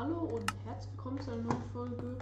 [0.00, 2.18] Hallo und herzlich willkommen zu einer neuen Folge.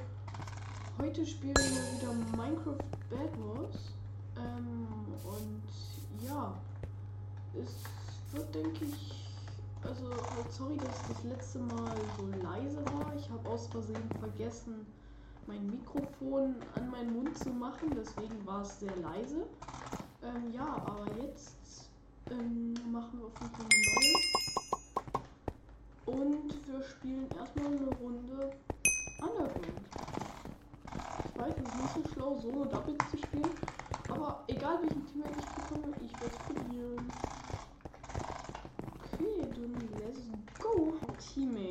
[0.98, 2.78] Heute spielen wir wieder Minecraft
[3.10, 3.92] Bad Wars.
[4.38, 4.88] Ähm,
[5.22, 6.54] und ja,
[7.52, 7.74] es
[8.32, 9.30] wird, denke ich,
[9.82, 13.14] also halt sorry, dass das letzte Mal so leise war.
[13.14, 14.86] Ich habe aus Versehen vergessen,
[15.46, 19.44] mein Mikrofon an meinen Mund zu machen, deswegen war es sehr leise.
[20.22, 21.90] Ähm, ja, aber jetzt
[22.30, 24.65] ähm, machen wir auf jeden Fall eine neue.
[26.06, 28.52] Und wir spielen erstmal eine Runde
[29.20, 29.66] Underground.
[31.24, 33.50] Ich weiß, es ist nicht so schlau, so eine Double zu spielen.
[34.08, 37.10] Aber egal welchen Teammate ich bekomme, ich werde es probieren.
[39.12, 40.20] Okay, dann let's
[40.60, 41.65] go, Teammate.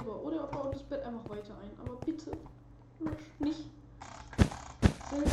[0.00, 0.22] Selber.
[0.22, 1.70] Oder bau das Bett einfach weiter ein.
[1.80, 2.32] Aber bitte.
[3.38, 3.70] Nicht
[5.10, 5.30] selber.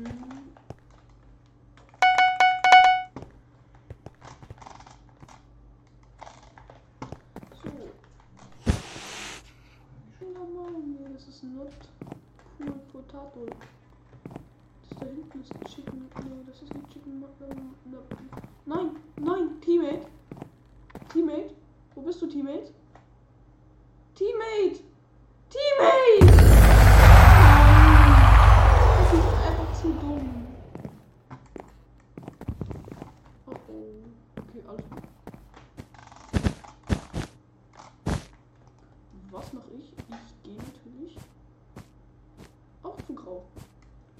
[12.92, 13.46] potato.
[14.88, 16.08] Das da hinten ist ein Chicken.
[16.24, 17.24] Nee, das ist ein Chicken.
[17.50, 17.98] Ähm, ne.
[18.66, 18.96] Nein,
[34.70, 34.84] alles.
[39.30, 39.92] Was mache ich?
[39.92, 41.18] Ich gehe natürlich
[42.82, 43.44] auch zu grau.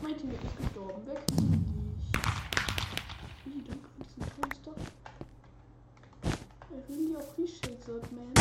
[0.03, 1.07] Mein Teammate ist gestorben.
[1.07, 1.19] Weg.
[1.29, 2.13] Ich.
[3.45, 4.25] Wie, danke für diesen
[4.61, 4.77] Stuff.
[6.73, 8.33] I really appreciate that, man.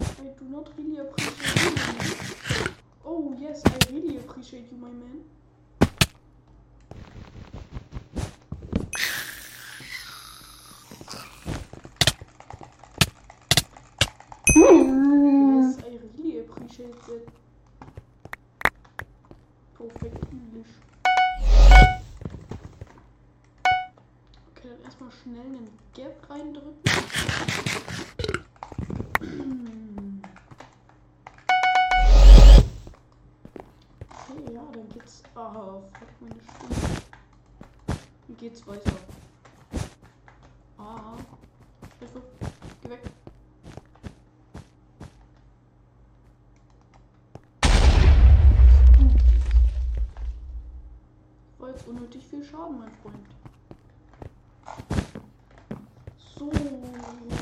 [0.00, 2.74] I do not really appreciate you, my man.
[3.04, 5.24] Oh, yes, I really appreciate you, my man.
[14.56, 15.98] Yes, I
[16.70, 17.26] appreciate that.
[19.76, 20.68] Perfect English.
[24.50, 26.76] Okay, dann erstmal schnell einen Gap reindrücken.
[34.10, 35.22] Okay, ja, dann geht's.
[35.34, 36.76] Ah, fuck meine Stimme.
[38.28, 38.92] Wie geht's weiter?
[40.78, 41.16] Ah.
[41.98, 42.22] Hilfe.
[42.82, 43.00] Geh weg.
[51.58, 53.26] War jetzt unnötig viel Schaden, mein Freund.
[56.16, 57.39] So.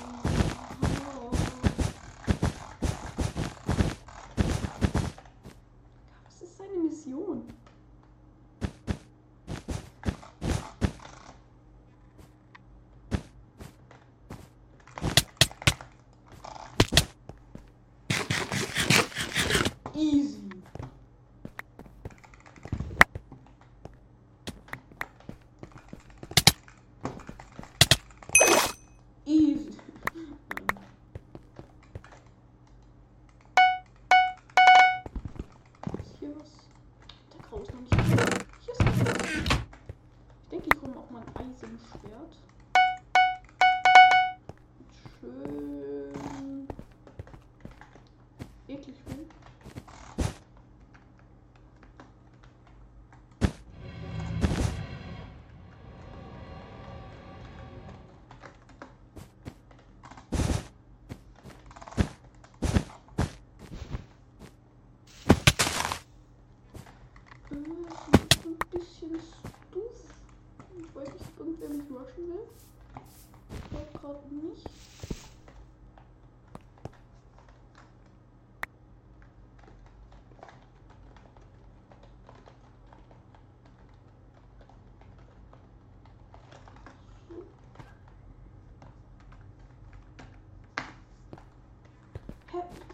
[74.09, 74.65] Gerade nicht.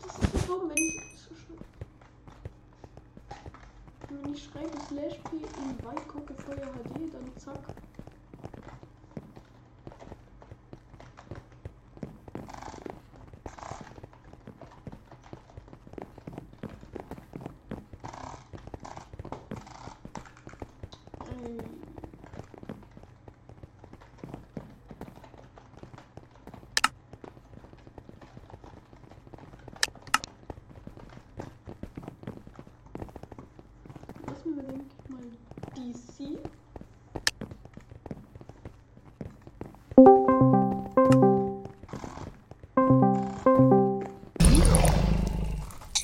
[0.03, 1.29] Das ist so wenn ich.
[4.11, 7.74] Wenn schreibe slash p in weit gucke Feuer HD, dann zack.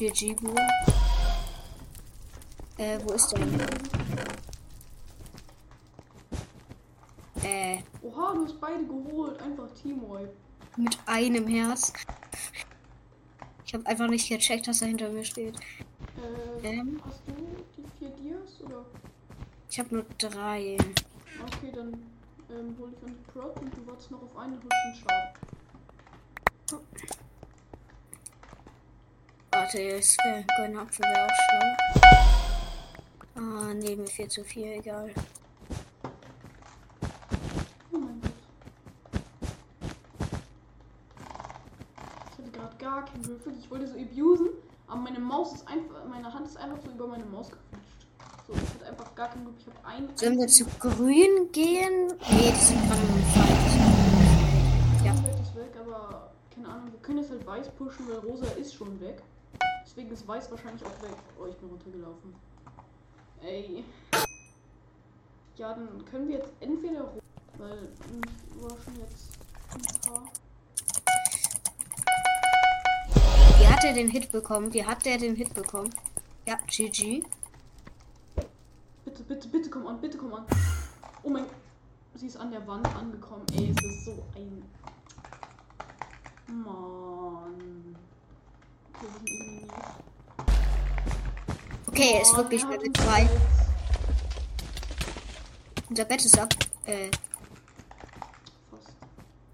[0.01, 0.67] GG, Bruder.
[2.79, 3.41] Äh, wo ist der?
[7.43, 9.39] Äh, Oha, du hast beide geholt.
[9.43, 10.33] Einfach Teamwipe.
[10.79, 11.93] mit einem Herz.
[13.67, 15.57] Ich habe einfach nicht gecheckt, dass er hinter mir steht.
[16.63, 17.33] Äh, Ähm, hast du
[17.77, 18.87] die vier Dias oder?
[19.71, 20.79] ich habe nur drei.
[21.43, 21.93] Okay, dann
[22.51, 26.81] ähm, hol ich einen Prot und du wartest noch auf einen und holst einen Stab.
[29.73, 31.67] Warte, es wäre goldener Apfel wäre auch schlau.
[33.37, 35.15] Ah, nee, mir viel zu viel, egal.
[37.93, 38.33] Mein Gott.
[42.33, 43.53] Ich hatte gerade gar keinen Würfel.
[43.61, 44.49] Ich wollte so abusen,
[44.89, 48.09] aber meine Maus ist einfach, meine Hand ist einfach so über meine Maus geflutscht.
[48.49, 49.61] So, ich hatte einfach gar keinen Würfel.
[49.61, 50.17] Ich habe einen.
[50.17, 52.09] Sollen wir zu grün gehen?
[52.29, 53.03] Nee, die sind gerade.
[55.05, 55.13] Ja.
[55.41, 56.91] Ist weg, aber keine Ahnung.
[56.91, 59.23] Wir können jetzt halt weiß pushen, weil rosa ist schon weg.
[59.91, 61.17] Deswegen ist weiß wahrscheinlich auch weg.
[61.37, 62.33] Oh, ich bin runtergelaufen.
[63.43, 63.85] Ey.
[65.57, 67.19] Ja, dann können wir jetzt entweder ro-
[67.59, 69.31] weil ich war schon jetzt
[69.75, 70.23] ein paar.
[73.59, 74.73] Wie hat er den Hit bekommen?
[74.73, 75.93] Wie hat der den Hit bekommen?
[76.47, 77.25] Ja, GG.
[79.05, 80.47] Bitte, bitte, bitte komm an, bitte komm an.
[81.25, 81.47] Oh mein.
[82.15, 83.45] Sie ist an der Wand angekommen.
[83.55, 84.63] Ey, es ist so ein.
[86.47, 87.90] Mann.
[91.87, 93.23] Okay, wir er ist Oh, wirklich der hat Level uns 2.
[93.23, 93.41] jetzt
[95.89, 96.55] Unser Bett ist ab.
[96.85, 97.11] Äh,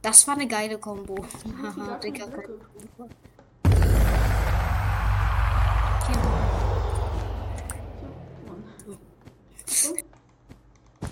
[0.02, 1.16] das war eine geile Kombo.
[1.62, 1.98] Haha.
[8.46, 8.64] Mann.
[9.64, 9.96] So,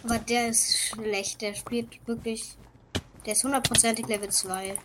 [0.04, 1.40] Aber der ist schlecht.
[1.40, 2.56] Der spielt wirklich.
[3.24, 4.76] Der ist hundertprozentig Level 2.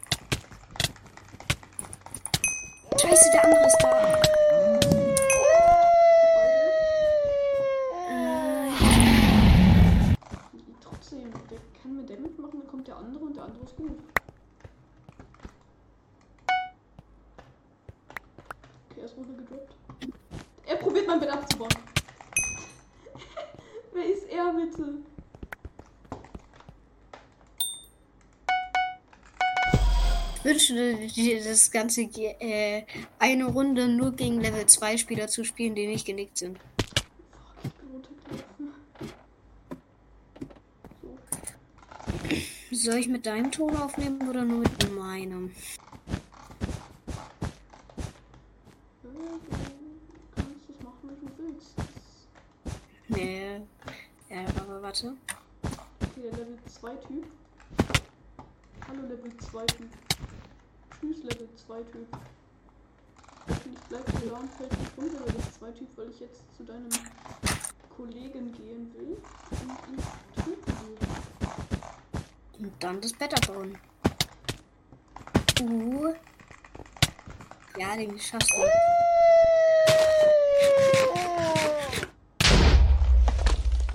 [3.02, 4.22] Scheiße, der andere ist da.
[8.10, 8.72] Äh,
[10.82, 13.92] Trotzdem, der kann mir Damage machen, dann kommt der andere und der andere ist gut.
[18.90, 19.76] Okay, er ist runtergedroppt.
[20.66, 21.70] Er probiert mein Bett abzubauen.
[23.94, 25.04] Wer ist er bitte?
[30.40, 32.84] ich wünschte, dir das Ganze äh,
[33.20, 36.58] eine Runde nur gegen Level 2 Spieler zu spielen, die nicht genickt sind.
[42.72, 45.52] Soll ich mit deinem Ton aufnehmen oder nur mit meinem?
[53.10, 53.62] Nee.
[54.30, 55.16] Ja, aber warte.
[55.64, 57.26] Okay, der Level 2 Typ.
[58.88, 59.88] Hallo Level 2 Typ.
[61.00, 62.08] Tschüss Level 2 Typ.
[63.48, 66.42] Und ich bleib hier da und fällt nicht runter Level 2 Typ, weil ich jetzt
[66.58, 66.90] zu deinem
[67.96, 69.18] Kollegen gehen will
[69.52, 70.04] und ihn
[70.36, 70.98] töten will.
[72.60, 73.78] Und dann das Bett abbauen.
[75.62, 76.14] Uh.
[77.78, 78.64] Ja, den schaffst du.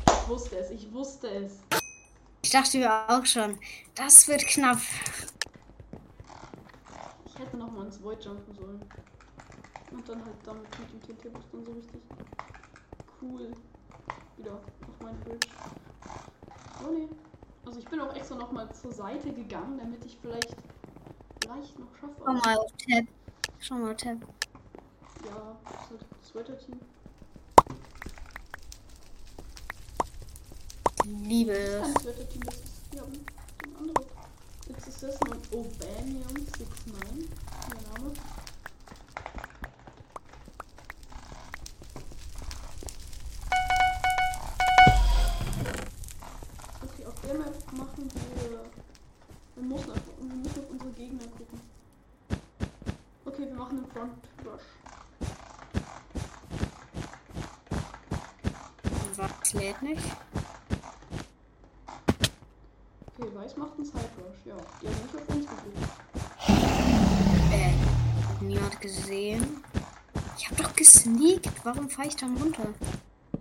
[0.06, 1.52] Ich wusste es, ich wusste es.
[2.42, 3.58] Ich dachte mir auch schon,
[3.94, 4.78] das wird knapp.
[7.26, 8.80] Ich hätte noch mal ins Void jumpen sollen.
[9.90, 12.02] Und dann halt damit mit dem TNT-Bus dann so richtig
[13.22, 13.52] cool
[14.36, 15.48] wieder auf mein Bridge.
[16.84, 17.08] Oh nee.
[17.64, 20.54] Also ich bin auch extra noch mal zur Seite gegangen, damit ich vielleicht
[21.46, 22.14] leicht noch schaffe.
[22.18, 23.04] Schau mal auf Tab.
[23.58, 24.18] Schau mal auf Tab.
[25.24, 26.80] Ja, das ist halt das Sweater-Team.
[31.06, 32.54] Liebe Das ist es
[34.86, 35.18] was ist das?
[35.28, 37.28] Mein Obamium 69, mein
[37.84, 38.12] Name.
[46.82, 48.60] Okay, auf der Map machen wir.
[49.56, 51.60] Wir müssen auf, wir müssen auf unsere Gegner gucken.
[53.24, 54.12] Okay, wir machen einen Front
[54.44, 54.62] Rush.
[59.16, 60.23] Was lädt nicht?
[63.44, 64.46] Weiß macht einen Side Rush.
[64.46, 65.76] Ja, die haben nicht auf uns geguckt.
[67.52, 67.72] Äh,
[68.26, 69.62] hat niemand gesehen.
[70.38, 71.50] Ich hab doch gesneakt.
[71.62, 72.68] Warum fahre ich dann runter?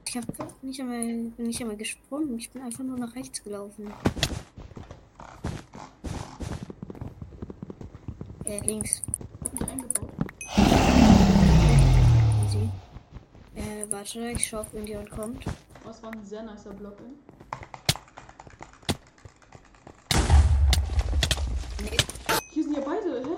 [0.06, 0.26] Ich hab
[0.62, 2.38] nicht einmal, bin nicht einmal gesprungen.
[2.38, 3.94] Ich bin einfach nur nach rechts gelaufen.
[8.44, 9.02] Äh, links.
[12.46, 12.70] Easy.
[13.56, 15.46] Äh, warte, ich schau, ob irgendjemand kommt.
[15.86, 17.34] Das war ein sehr nicer Block in.
[21.84, 21.98] Nee.
[22.74, 23.36] Ja beide, hä?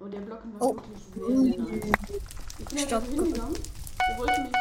[0.00, 0.74] Oh, der Block war Oh.
[0.74, 2.20] wirklich sehr, sehr nice.
[2.58, 3.02] Ich bin Stopp.
[3.02, 3.54] einfach hingegangen.
[4.08, 4.52] Der wollte mich.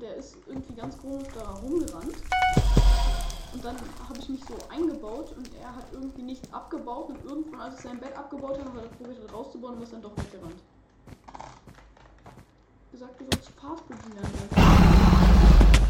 [0.00, 2.16] Der ist irgendwie ganz komisch da rumgerannt.
[3.52, 3.76] Und dann
[4.08, 7.80] habe ich mich so eingebaut und er hat irgendwie nicht abgebaut und irgendwann, als ich
[7.82, 10.62] sein Bett abgebaut habe, hat er probiert halt rauszubauen und ist dann doch weggerannt.
[12.92, 14.48] Gesagt, du sollst Fastbridgen lernen.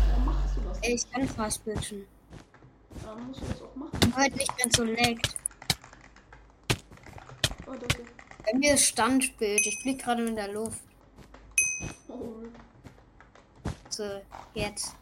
[0.08, 0.78] Warum machst du das?
[0.80, 1.62] Ey, ich kann fast
[3.14, 4.16] Dann musst du das auch machen.
[4.16, 5.36] Halt nicht, wenn es so laggt.
[7.66, 7.98] Oh, ist.
[8.44, 9.66] Bei mir ist Standbild.
[9.66, 10.80] Ich flieg gerade in der Luft.
[12.08, 12.36] Oh,
[13.90, 14.22] So,
[14.54, 14.94] jetzt.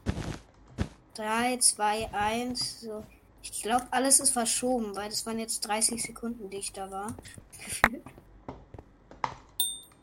[1.14, 2.80] 3, 2, 1.
[2.80, 3.04] So.
[3.42, 7.14] Ich glaube, alles ist verschoben, weil das waren jetzt 30 Sekunden, die ich da war.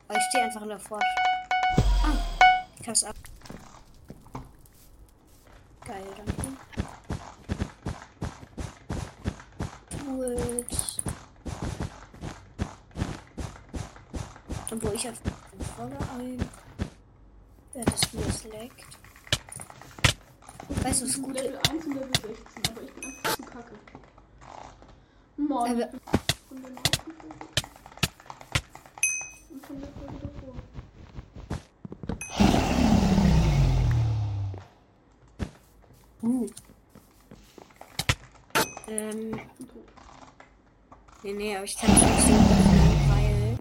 [0.07, 1.03] Aber ich stehe einfach in der Fort.
[2.03, 2.13] Ah,
[2.79, 3.15] ich es ab.
[5.85, 6.46] Geil, danke.
[10.07, 10.99] Tools.
[14.71, 15.15] Und wo ich auf
[15.75, 16.39] volle ein.
[17.73, 18.97] Ja, das Spiel ist leckt.
[20.81, 22.35] Weißt du, was gut Level 1 und Level 16,
[22.69, 23.75] aber ich bin einfach zu kacke.
[25.35, 25.99] Mann, Aber- letzten
[26.47, 27.35] Folge.
[29.51, 30.55] Und von der Folge davor.
[36.21, 36.47] Uh.
[38.87, 39.39] Ähm.
[41.23, 42.33] Nee, nee, aber ich kann es nicht so
[43.09, 43.57] weil.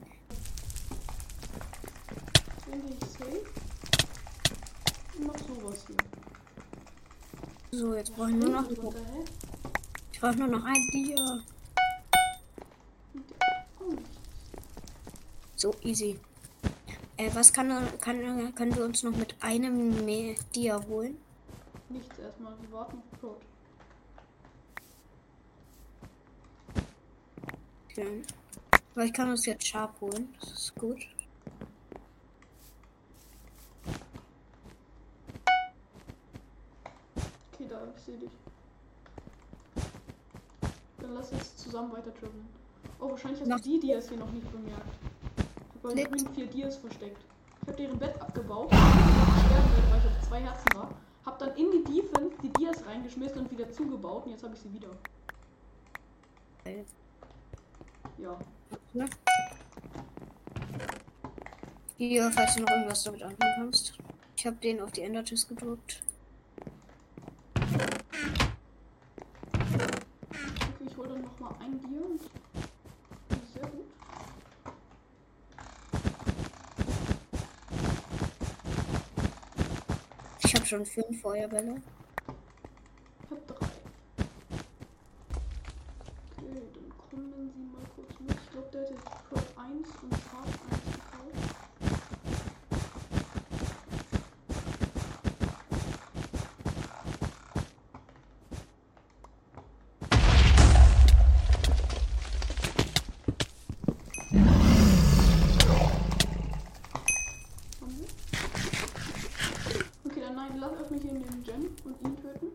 [5.19, 5.97] Mach sowas hier.
[7.79, 8.71] So, jetzt brauche ich nur noch.
[10.13, 10.77] Ich brauche nur noch ein
[13.81, 13.95] Oh,
[15.57, 16.19] So, easy.
[17.17, 17.71] Äh, was kann,
[18.01, 21.17] kann, können wir uns noch mit einem mehr Dia holen?
[21.89, 22.53] nichts erstmal.
[22.61, 23.41] Wir warten auf Prot.
[27.97, 28.23] Okay.
[28.95, 30.35] Aber ich kann uns jetzt Sharp holen.
[30.41, 30.99] Das ist gut.
[37.53, 38.31] Okay, da, ich sehe dich.
[41.01, 42.47] Dann lass uns zusammen weiter traveln.
[43.01, 44.83] Oh, wahrscheinlich hast Mach- du die Dias hier noch nicht bemerkt.
[45.39, 46.09] Ich habe Nix.
[46.09, 47.23] übrigens vier Dias versteckt.
[47.63, 50.91] Ich habe deren Bett abgebaut, weil ich auf zwei Herzen war.
[51.25, 54.61] Hab dann in die Defense die Dias reingeschmissen und wieder zugebaut und jetzt habe ich
[54.61, 54.89] sie wieder.
[56.65, 56.85] Geil.
[58.19, 58.39] Ja.
[58.95, 59.07] Ne?
[61.99, 63.95] Hier, falls du noch irgendwas damit anfangen kannst.
[64.37, 66.03] Ich habe den auf die Ender-Tist gedrückt.
[69.55, 72.21] Okay, ich hole dann nochmal ein Dia und
[73.55, 73.87] sehr gut.
[80.45, 81.83] Ich habe schon fünf Feuerbälle.
[83.25, 83.67] Ich hab drei.
[86.37, 88.37] Okay, dann kommen Sie mal kurz mit.
[88.37, 91.47] Ich glaube, der hat jetzt Prot 1 und Sharp 1 gekauft.
[107.81, 108.07] Haben wir?
[110.05, 112.53] Okay, dann nein, lass öffne hier in den Gen und ihn töten.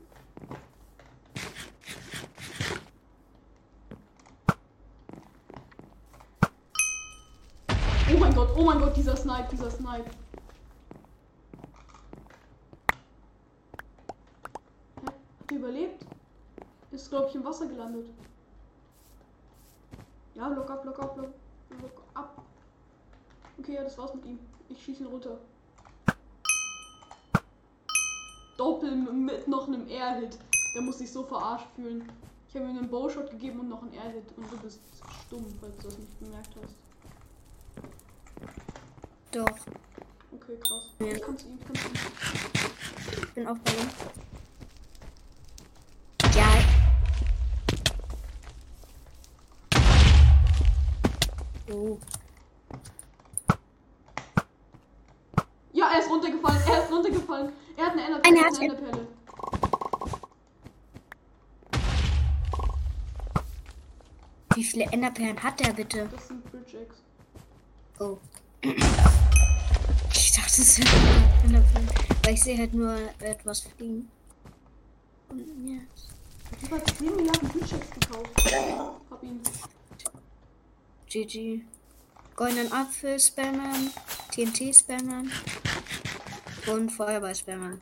[8.61, 10.11] Oh mein Gott, dieser Snipe, dieser Snipe.
[15.01, 15.07] Hä?
[15.07, 15.15] Hat
[15.49, 16.05] der überlebt?
[16.91, 18.05] Ist, glaube ich, im Wasser gelandet.
[20.35, 21.33] Ja, lock ab, lock ab, lock,
[21.81, 22.43] lock ab.
[23.57, 24.37] Okay, ja, das war's mit ihm.
[24.69, 25.39] Ich schieße ihn runter.
[28.57, 30.37] Doppel mit noch einem Air-Hit.
[30.75, 32.07] Der muss sich so verarscht fühlen.
[32.47, 34.81] Ich habe ihm einen Bowshot gegeben und noch einen Air-Hit und du bist
[35.25, 36.90] stumm, falls du das nicht bemerkt hast.
[39.31, 39.47] Doch,
[40.33, 40.95] Okay, krass.
[40.99, 41.07] Ja.
[41.07, 43.23] Ich kann zu ihm, ich kann zu ihm.
[43.23, 43.89] ich bin auch bei ihm.
[46.35, 46.47] Ja.
[51.73, 51.97] Oh.
[55.73, 56.61] Ja, er ist runtergefallen.
[56.67, 57.51] Er ist runtergefallen.
[57.77, 58.45] Er hat eine Eine Enderperle.
[58.45, 59.07] hat- Eine Enderperle.
[64.55, 66.07] Wie viele Enderperlen hat der bitte?
[66.11, 66.95] Das sind Bridge Eggs.
[67.99, 68.17] Oh.
[68.63, 70.87] Ich dachte, es sind
[71.43, 71.89] Enderperlen.
[72.23, 74.09] Weil ich sehe halt nur etwas fliegen.
[75.29, 75.79] Und ja.
[76.61, 78.53] Ich habe 10 Milliarden Eggs gekauft.
[79.09, 79.41] Hab ihn.
[81.09, 81.61] GG.
[82.35, 83.89] Goldenen Apfel spammern,
[84.31, 85.29] TNT spammern
[86.67, 87.81] und Feuerball spammern.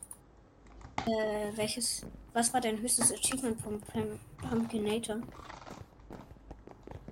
[1.06, 2.02] Äh, welches,
[2.34, 4.20] was war dein höchstes Achievement vom Pum-
[4.50, 5.18] Pumpkinator?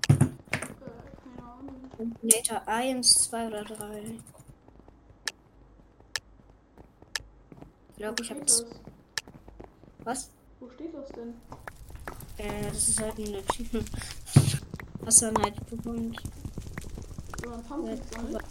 [0.08, 4.20] Äh, keine Pumpkinator 1, 2 oder 3?
[7.88, 8.64] Ich glaube, ich habe das?
[10.04, 10.30] Was?
[10.60, 11.34] Wo steht das denn?
[12.36, 13.90] Äh, das ist halt ein Achievement.
[15.00, 16.22] Was dann halt bekommt.
[17.42, 18.44] Wenn man Pumpkins sammelt?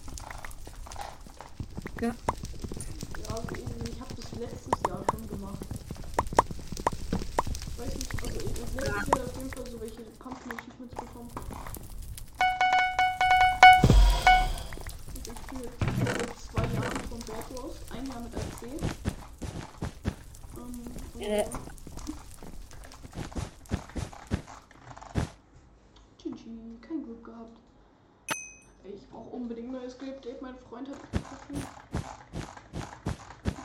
[2.02, 2.08] Ja.
[2.10, 2.16] Ja,
[3.30, 5.66] also ich habe das letztes Jahr schon gemacht.
[7.78, 11.32] Weiß nicht, also ich letztes Jahr auf jeden Fall so welche Pumpkin Achievements bekommen.
[17.28, 18.64] Wars, ein Jahr mit RC.
[20.56, 20.82] Ähm,
[21.14, 21.46] und Äh.
[26.18, 27.58] GG, kein Glück gehabt.
[28.86, 30.42] Ich brauche unbedingt neues Grape Date.
[30.42, 31.68] Mein Freund hat getroffen.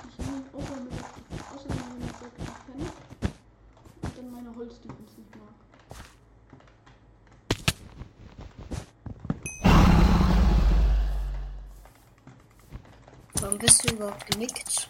[0.08, 0.88] Ich nehme mir außerdem
[2.00, 2.18] ich
[2.66, 2.90] kenne.
[4.02, 5.51] Und dann meine Holzdefense nicht mag.
[13.52, 14.88] Warum bist du überhaupt genickt?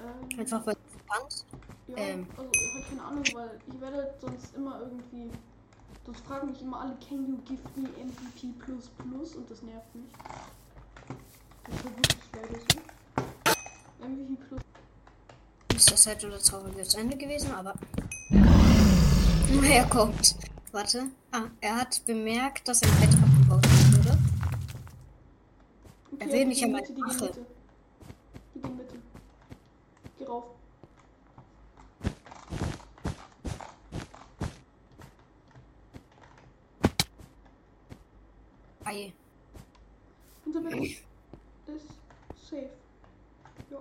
[0.00, 1.44] Ähm, Einfach weil du kannst?
[1.88, 2.26] ja, ähm.
[2.38, 5.30] also halt keine Ahnung, weil ich werde sonst immer irgendwie.
[6.06, 9.34] Sonst fragen mich immer alle, can you give me MVP plus plus?
[9.34, 10.06] Und das nervt mich.
[11.64, 12.60] Das ist wirklich leider
[14.00, 14.08] so.
[14.08, 14.60] MVP plus
[15.76, 17.74] Ist das halt unser trauriges Ende gewesen, aber.
[19.62, 20.34] Er kommt.
[20.72, 21.10] Warte.
[21.30, 23.23] Ah, er hat bemerkt, dass ein Bett
[26.34, 26.96] will mich ja mal machen.
[26.96, 27.46] Mitte.
[28.54, 28.96] Die gehen Mitte.
[30.18, 30.44] Geh rauf.
[38.84, 39.12] Ei.
[40.44, 41.04] Unser Bett ist
[42.48, 42.70] safe.
[43.70, 43.78] Ja.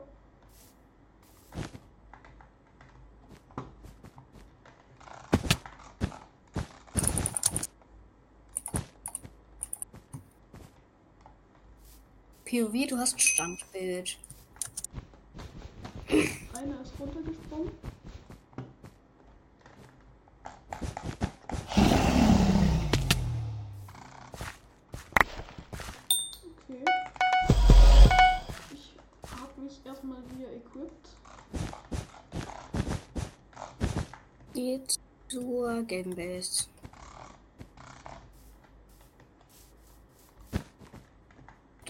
[12.53, 14.15] POV, du hast Standbild.
[16.07, 17.71] Einer ist runtergesprungen.
[26.45, 26.85] Okay.
[28.71, 28.95] Ich
[29.31, 31.09] habe mich erstmal wieder equipped.
[34.53, 36.15] Geht zur gelben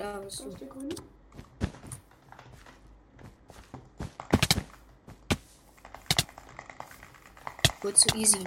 [0.04, 0.50] Da bist du.
[7.82, 8.44] Gut zu easy.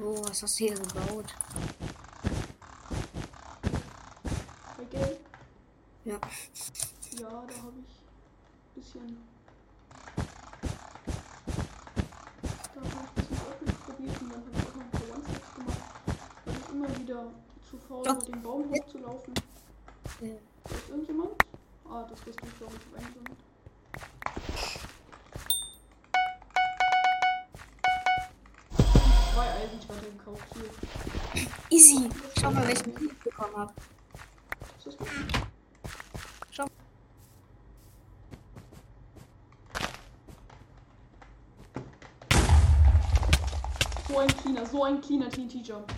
[0.00, 1.34] Oh, was hast du hier gebaut?
[4.90, 5.18] Gelb.
[6.04, 6.20] Ja.
[7.18, 9.37] Ja, da habe ich ein bisschen.
[17.90, 18.22] War, Doch.
[18.22, 19.34] den Baum hochzulaufen.
[20.20, 20.26] Da
[20.74, 21.30] ist irgendjemand?
[21.88, 23.38] Ah, das bist du, glaube ich, eingesammelt.
[29.34, 30.44] Zwei Eisenschwerter gekauft.
[30.54, 31.48] Hier.
[31.70, 32.08] Easy.
[32.40, 33.72] Schau mal, welchen ich bekommen habe.
[34.84, 34.98] Ist?
[36.50, 36.66] Schau.
[44.08, 45.92] So ein cleaner, so ein cleaner TNT-Jump.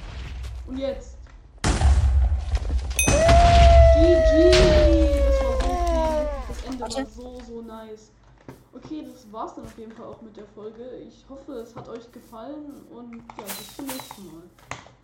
[0.66, 1.19] Und jetzt.
[4.00, 5.20] GG!
[5.26, 6.26] Das war so clean.
[6.48, 8.12] Das Ende war so, so nice.
[8.72, 10.82] Okay, das war's dann auf jeden Fall auch mit der Folge.
[11.06, 14.42] Ich hoffe, es hat euch gefallen und ja, bis zum nächsten Mal.